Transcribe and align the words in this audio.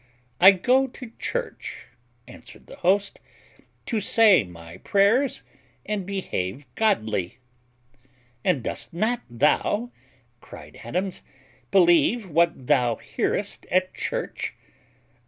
"I 0.39 0.49
go 0.49 0.87
to 0.87 1.11
church," 1.19 1.89
answered 2.27 2.65
the 2.65 2.77
host, 2.77 3.19
"to 3.85 3.99
say 3.99 4.43
my 4.43 4.77
prayers 4.77 5.43
and 5.85 6.07
behave 6.07 6.65
godly." 6.73 7.37
"And 8.43 8.63
dost 8.63 8.93
not 8.95 9.21
thou," 9.29 9.91
cried 10.39 10.81
Adams, 10.83 11.21
"believe 11.69 12.27
what 12.27 12.65
thou 12.65 12.95
hearest 12.95 13.67
at 13.67 13.93
church?" 13.93 14.55